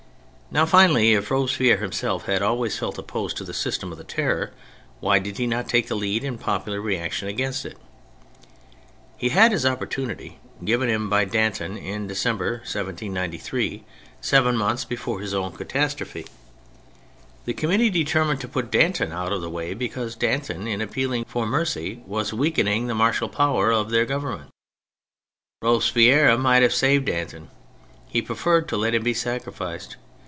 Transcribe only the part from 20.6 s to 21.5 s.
in appealing for